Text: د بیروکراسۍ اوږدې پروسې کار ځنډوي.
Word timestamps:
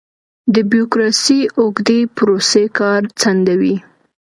د 0.53 0.55
بیروکراسۍ 0.69 1.39
اوږدې 1.59 1.99
پروسې 2.15 2.63
کار 2.77 3.01
ځنډوي. 3.21 3.75